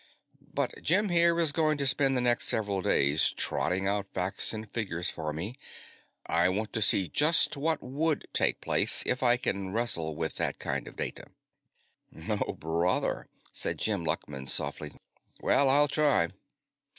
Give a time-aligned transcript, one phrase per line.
[0.51, 4.67] "But Jim, here, is going to spend the next several days trotting out facts and
[4.67, 5.53] figures for me.
[6.25, 10.57] I want to see just what would take place, if I can wrestle with that
[10.57, 11.25] kind of data."
[12.27, 14.91] "Oh, brother!" said Jim Luckman softly.
[15.39, 16.29] "Well, I'll try."